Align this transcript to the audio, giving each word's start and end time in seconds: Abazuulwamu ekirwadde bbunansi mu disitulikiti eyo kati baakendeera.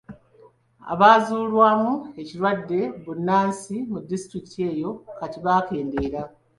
Abazuulwamu 0.93 1.93
ekirwadde 2.21 2.79
bbunansi 2.97 3.75
mu 3.91 3.99
disitulikiti 4.09 4.59
eyo 4.71 4.91
kati 5.17 5.37
baakendeera. 5.45 6.21